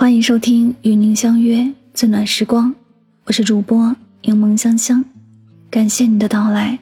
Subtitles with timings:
[0.00, 2.72] 欢迎收听与您相约最暖时光，
[3.24, 5.04] 我是主播柠檬香香，
[5.68, 6.78] 感谢你的到来。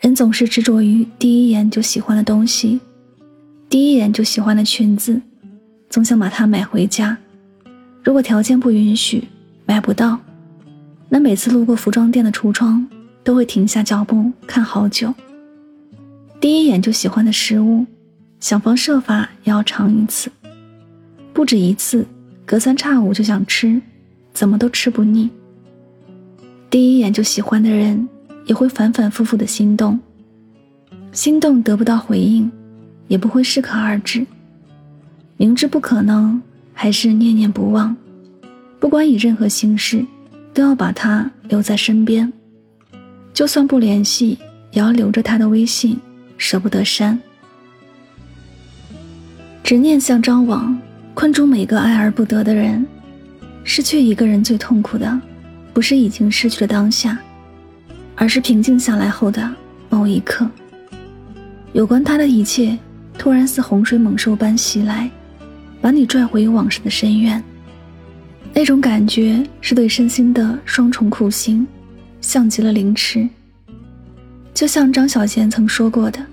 [0.00, 2.80] 人总是执着于第一眼就喜欢的东西，
[3.68, 5.20] 第一眼就喜欢的裙子，
[5.90, 7.18] 总想把它买回家。
[8.02, 9.28] 如果条件不允许，
[9.66, 10.18] 买不到，
[11.10, 12.88] 那每次路过服装店的橱窗，
[13.22, 15.12] 都会停下脚步看好久。
[16.40, 17.84] 第一眼就喜欢的食物，
[18.40, 20.30] 想方设法也要尝一次。
[21.38, 22.04] 不止一次，
[22.44, 23.80] 隔三差五就想吃，
[24.32, 25.30] 怎么都吃不腻。
[26.68, 28.08] 第一眼就喜欢的人，
[28.46, 29.96] 也会反反复复的心动，
[31.12, 32.50] 心动得不到回应，
[33.06, 34.26] 也不会适可而止。
[35.36, 36.42] 明知不可能，
[36.74, 37.96] 还是念念不忘。
[38.80, 40.04] 不管以任何形式，
[40.52, 42.32] 都要把他留在身边，
[43.32, 44.36] 就算不联系，
[44.72, 45.96] 也要留着他的微信，
[46.36, 47.16] 舍不得删。
[49.62, 50.76] 执念像张网。
[51.18, 52.86] 困住每个爱而不得的人，
[53.64, 55.20] 失去一个人最痛苦的，
[55.72, 57.18] 不是已经失去的当下，
[58.14, 59.52] 而是平静下来后的
[59.88, 60.48] 某一刻。
[61.72, 62.78] 有关他的一切，
[63.18, 65.10] 突然似洪水猛兽般袭来，
[65.80, 67.42] 把你拽回往事的深渊。
[68.54, 71.66] 那种感觉是对身心的双重酷刑，
[72.20, 73.28] 像极了凌迟。
[74.54, 76.24] 就像张小娴曾说过的：“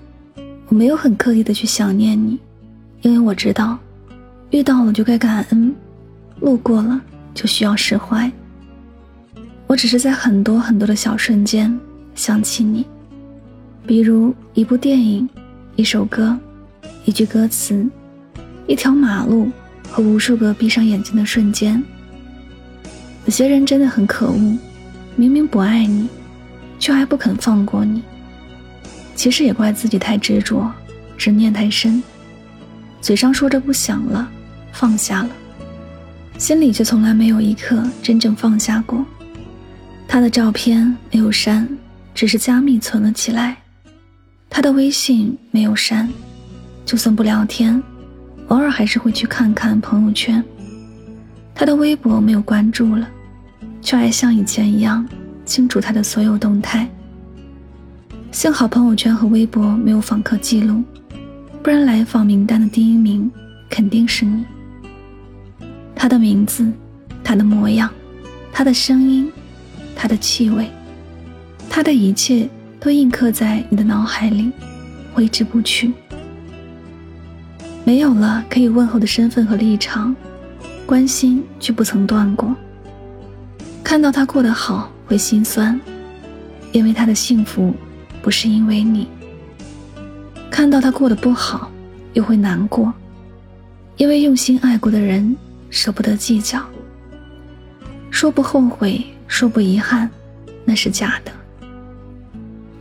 [0.70, 2.38] 我没有很刻意的去想念你，
[3.02, 3.76] 因为我知道。”
[4.56, 5.74] 遇到了就该感恩，
[6.40, 6.98] 路过了
[7.34, 8.32] 就需要释怀。
[9.66, 11.78] 我只是在很多很多的小瞬间
[12.14, 12.86] 想起你，
[13.86, 15.28] 比如一部电影、
[15.74, 16.34] 一首歌、
[17.04, 17.86] 一句歌词、
[18.66, 19.50] 一条马路
[19.90, 21.84] 和无数个闭上眼睛的瞬间。
[23.26, 24.58] 有些人真的很可恶，
[25.16, 26.08] 明明不爱你，
[26.78, 28.02] 却还不肯放过你。
[29.14, 30.72] 其实也怪自己太执着，
[31.18, 32.02] 执念太深，
[33.02, 34.30] 嘴上说着不想了。
[34.78, 35.30] 放下了，
[36.36, 39.02] 心里却从来没有一刻真正放下过。
[40.06, 41.66] 他的照片没有删，
[42.14, 43.56] 只是加密存了起来。
[44.50, 46.06] 他的微信没有删，
[46.84, 47.82] 就算不聊天，
[48.48, 50.44] 偶尔还是会去看看朋友圈。
[51.54, 53.08] 他的微博没有关注了，
[53.80, 55.08] 却还像以前一样
[55.46, 56.86] 清楚他的所有动态。
[58.30, 60.82] 幸好朋友圈和微博没有访客记录，
[61.62, 63.30] 不然来访名单的第一名
[63.70, 64.44] 肯定是你。
[66.06, 66.64] 他的名字，
[67.24, 67.90] 他的模样，
[68.52, 69.28] 他的声音，
[69.96, 70.70] 他的气味，
[71.68, 74.52] 他的一切都印刻在你的脑海里，
[75.12, 75.92] 挥之不去。
[77.84, 80.14] 没有了可以问候的身份和立场，
[80.86, 82.54] 关心却不曾断过。
[83.82, 85.80] 看到他过得好会心酸，
[86.70, 87.74] 因为他的幸福
[88.22, 89.08] 不是因为你；
[90.52, 91.68] 看到他过得不好
[92.12, 92.94] 又会难过，
[93.96, 95.36] 因为用心爱过的人。
[95.76, 96.58] 舍不得计较，
[98.10, 100.10] 说不后悔，说不遗憾，
[100.64, 101.30] 那是假的。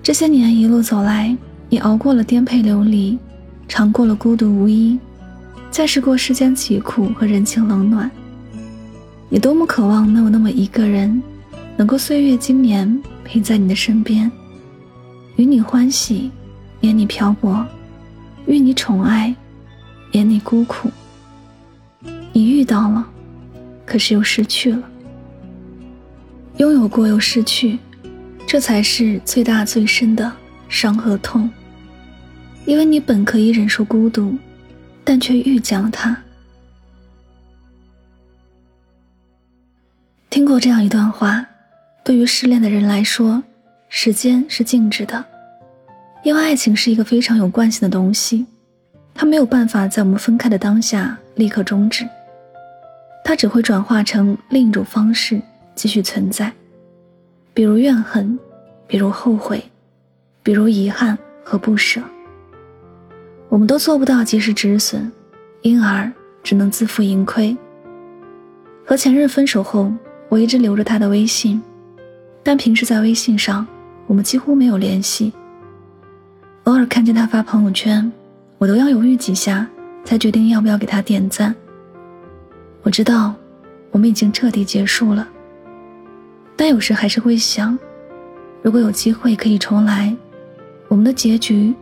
[0.01, 1.35] 这些年一路走来，
[1.67, 3.19] 你熬过了颠沛流离，
[3.67, 4.97] 尝过了孤独无依，
[5.69, 8.09] 见识过世间疾苦和人情冷暖。
[9.27, 11.21] 你多么渴望能有那么一个人，
[11.75, 14.31] 能够岁月经年陪在你的身边，
[15.35, 16.31] 与你欢喜，
[16.79, 17.65] 免你漂泊，
[18.45, 19.35] 遇你宠爱，
[20.13, 20.89] 免你孤苦。
[22.37, 23.07] 你遇到了，
[23.85, 24.83] 可是又失去了。
[26.57, 27.79] 拥有过又失去，
[28.45, 30.29] 这才是最大最深的
[30.67, 31.49] 伤和痛。
[32.65, 34.35] 因为你本可以忍受孤独，
[35.01, 36.17] 但却遇见了他。
[40.29, 41.45] 听过这样一段话：
[42.03, 43.41] 对于失恋的人来说，
[43.87, 45.23] 时间是静止的，
[46.21, 48.45] 因为爱情是一个非常有惯性的东西，
[49.13, 52.05] 它没有办法在我们分开的当下立刻终止。
[53.27, 55.41] 它只会转化成另一种方式
[55.73, 56.53] 继续存在，
[57.55, 58.37] 比如怨恨，
[58.85, 59.61] 比如后悔，
[60.43, 61.99] 比如遗憾和不舍。
[63.49, 65.11] 我们都做不到及时止损，
[65.63, 66.09] 因而
[66.43, 67.57] 只能自负盈亏。
[68.85, 69.91] 和前任分手后，
[70.29, 71.59] 我一直留着他的微信，
[72.43, 73.65] 但平时在微信上
[74.05, 75.33] 我们几乎没有联系。
[76.65, 78.11] 偶尔看见他发朋友圈，
[78.59, 79.67] 我都要犹豫几下，
[80.03, 81.55] 才决定要不要给他点赞。
[82.85, 83.33] 我知道，
[83.89, 85.27] 我们已经彻底结束了。
[86.55, 87.75] 但有时还是会想，
[88.61, 90.15] 如果有机会可以重来，
[90.87, 91.73] 我们的结局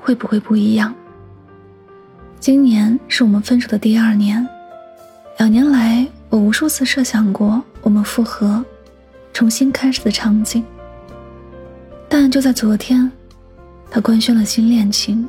[0.00, 0.94] 会不会不一样？
[2.40, 4.48] 今年是我们分手的第二年，
[5.36, 8.64] 两年来，我无数次设想过我们复合、
[9.34, 10.64] 重新开始的场景。
[12.08, 13.12] 但就在昨天，
[13.90, 15.28] 他官宣了新恋情。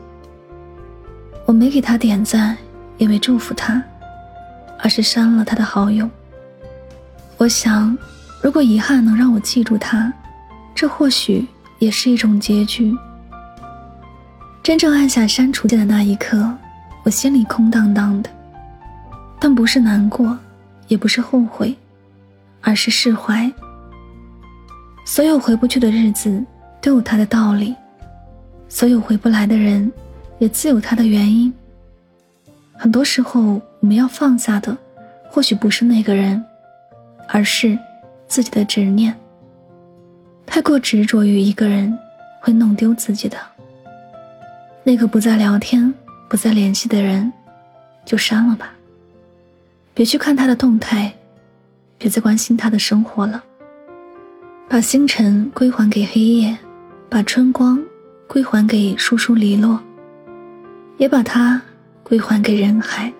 [1.46, 2.58] 我没给他点赞，
[2.98, 3.84] 也没祝福他。
[4.80, 6.10] 而是删了他的好友。
[7.38, 7.98] 我想，
[8.42, 10.12] 如果遗憾能让我记住他，
[10.74, 11.48] 这或许
[11.80, 12.96] 也是一种结局。
[14.64, 16.52] 真正按下删除键的那一刻，
[17.04, 18.30] 我心里空荡荡的，
[19.40, 20.38] 但不是难过，
[20.88, 21.76] 也不是后悔，
[22.62, 23.50] 而是释怀。
[25.06, 26.44] 所有回不去的日子
[26.82, 27.74] 都有它的道理，
[28.68, 29.90] 所有回不来的人
[30.40, 31.54] 也自有他的原因。
[32.78, 34.78] 很多时候，我们要放下的，
[35.30, 36.44] 或许不是那个人，
[37.28, 37.78] 而是
[38.28, 39.16] 自己的执念。
[40.46, 41.98] 太过执着于一个人，
[42.40, 43.38] 会弄丢自己的。
[44.84, 45.94] 那个不再聊天、
[46.30, 47.34] 不再联系的人，
[48.06, 48.72] 就删了吧。
[49.94, 51.12] 别去看他的动态，
[51.98, 53.44] 别再关心他的生活了。
[54.70, 56.58] 把星辰归还给黑夜，
[57.10, 57.84] 把春光
[58.28, 59.82] 归还给疏疏篱落，
[60.98, 61.62] 也把它
[62.08, 63.12] 归还给人海。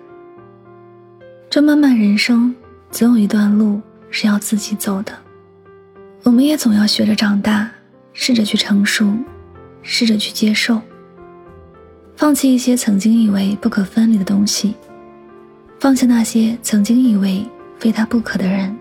[1.50, 2.54] 这漫漫人生，
[2.90, 5.12] 总有一段路是要自己走的。
[6.22, 7.70] 我们也总要学着长大，
[8.14, 9.12] 试着去成熟，
[9.82, 10.80] 试着去接受。
[12.16, 14.74] 放弃一些曾经以为不可分离的东西，
[15.78, 17.46] 放下那些曾经以为
[17.78, 18.74] 非他不可的人。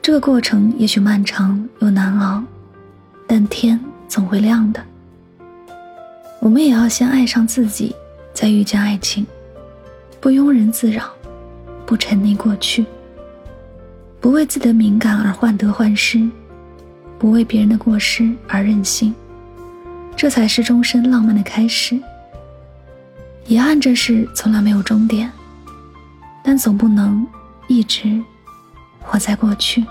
[0.00, 2.40] 这个过程也许漫长又难熬，
[3.26, 4.80] 但天总会亮的。
[6.38, 7.94] 我们也要先爱上自己，
[8.34, 9.26] 再遇见爱情，
[10.20, 11.10] 不庸人自扰，
[11.84, 12.84] 不沉溺过去，
[14.20, 16.28] 不为自己的敏感而患得患失，
[17.18, 19.14] 不为别人的过失而任性。
[20.16, 21.98] 这才是终身浪漫的开始。
[23.46, 25.30] 遗憾这事从来没有终点，
[26.44, 27.26] 但总不能
[27.66, 28.22] 一直
[29.00, 29.84] 活在过去。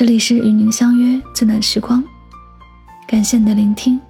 [0.00, 2.02] 这里是与您相约最暖时光，
[3.06, 4.00] 感谢你的聆听。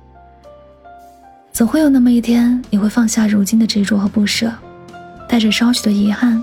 [1.53, 4.55] 总会有那么一天，你会放下如今的执着和不舍，
[5.29, 6.41] 带着稍许的遗憾。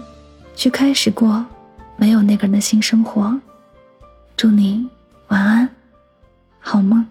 [0.54, 1.46] 去开始过
[1.96, 3.40] 没有那个人的新生活。
[4.36, 4.86] 祝你
[5.30, 5.70] 晚安，
[6.60, 7.08] 好梦。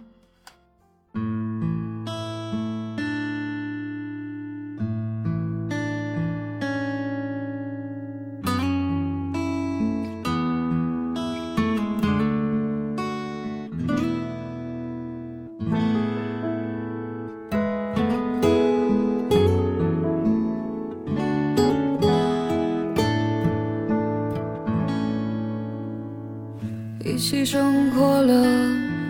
[27.27, 28.33] 一起生活了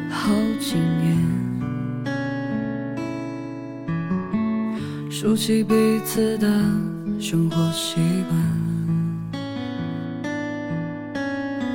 [0.08, 1.18] 好几年，
[5.10, 6.48] 熟悉彼此的
[7.20, 7.96] 生活习
[8.30, 9.42] 惯。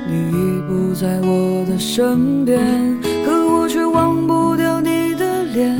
[0.08, 2.60] 你已不在我的身边，
[3.24, 5.78] 可我却忘不掉你的脸。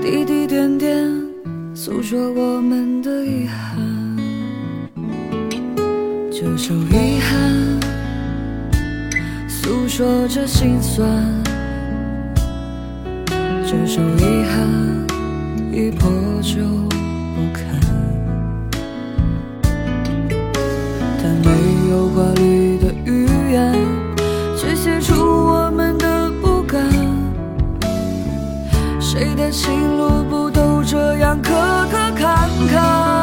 [0.00, 1.12] 滴滴点点，
[1.74, 3.76] 诉说我们的遗憾。
[6.30, 7.65] 这首遗憾。
[9.96, 11.08] 说着心酸，
[13.64, 14.68] 这首遗憾
[15.72, 16.10] 已破
[16.42, 16.60] 旧
[17.34, 17.64] 不堪，
[21.22, 21.48] 但没
[21.88, 23.74] 有华丽的语言，
[24.54, 26.78] 却写出我们的不甘。
[29.00, 31.54] 谁的情路不都这样磕
[31.90, 33.15] 磕坎坎？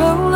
[0.00, 0.29] 成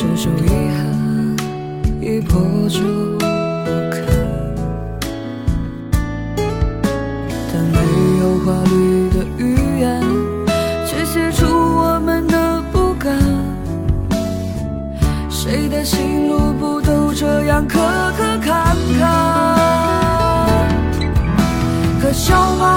[0.00, 0.78] 这首遗憾
[2.00, 2.78] 已破旧
[3.18, 3.24] 不
[3.90, 3.98] 堪，
[7.52, 7.76] 但没
[8.20, 9.42] 有华丽的语
[9.80, 10.00] 言，
[10.86, 13.18] 却写出我们的不甘。
[15.28, 17.80] 谁的心路不都这样磕
[18.16, 19.04] 磕坎坎？
[22.00, 22.67] 可笑吗？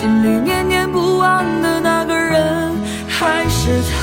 [0.00, 2.72] 心里念念不忘的那个人
[3.06, 3.99] 还是他。